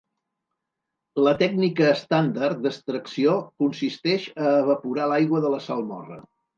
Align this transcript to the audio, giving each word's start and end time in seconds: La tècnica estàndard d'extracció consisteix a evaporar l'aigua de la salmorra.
La 1.27 1.33
tècnica 1.41 1.91
estàndard 1.97 2.65
d'extracció 2.65 3.37
consisteix 3.63 4.29
a 4.49 4.59
evaporar 4.67 5.11
l'aigua 5.17 5.49
de 5.49 5.57
la 5.57 5.65
salmorra. 5.73 6.23